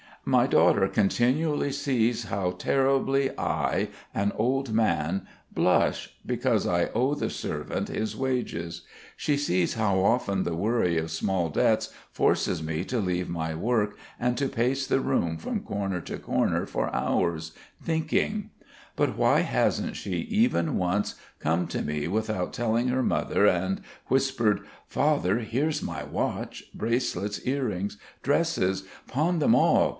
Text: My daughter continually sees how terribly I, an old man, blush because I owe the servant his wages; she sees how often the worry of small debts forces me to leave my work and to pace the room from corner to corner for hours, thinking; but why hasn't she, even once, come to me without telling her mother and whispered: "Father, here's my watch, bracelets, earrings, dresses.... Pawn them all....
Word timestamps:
My 0.25 0.45
daughter 0.45 0.87
continually 0.87 1.71
sees 1.71 2.25
how 2.25 2.51
terribly 2.51 3.31
I, 3.39 3.89
an 4.13 4.31
old 4.35 4.71
man, 4.71 5.27
blush 5.51 6.13
because 6.25 6.67
I 6.67 6.89
owe 6.95 7.15
the 7.15 7.29
servant 7.29 7.87
his 7.87 8.15
wages; 8.15 8.81
she 9.17 9.35
sees 9.35 9.75
how 9.75 9.99
often 10.03 10.43
the 10.43 10.55
worry 10.55 10.97
of 10.99 11.09
small 11.09 11.49
debts 11.49 11.91
forces 12.11 12.61
me 12.61 12.83
to 12.85 12.99
leave 12.99 13.29
my 13.29 13.53
work 13.55 13.97
and 14.19 14.37
to 14.37 14.47
pace 14.47 14.85
the 14.85 14.99
room 14.99 15.37
from 15.37 15.61
corner 15.61 16.01
to 16.01 16.17
corner 16.19 16.67
for 16.67 16.93
hours, 16.95 17.51
thinking; 17.81 18.51
but 18.95 19.17
why 19.17 19.39
hasn't 19.39 19.95
she, 19.95 20.17
even 20.17 20.77
once, 20.77 21.15
come 21.39 21.67
to 21.67 21.81
me 21.81 22.07
without 22.07 22.53
telling 22.53 22.89
her 22.89 23.03
mother 23.03 23.47
and 23.47 23.81
whispered: 24.07 24.61
"Father, 24.87 25.39
here's 25.39 25.81
my 25.81 26.03
watch, 26.03 26.63
bracelets, 26.75 27.39
earrings, 27.45 27.97
dresses.... 28.23 28.83
Pawn 29.07 29.39
them 29.39 29.55
all.... 29.55 29.89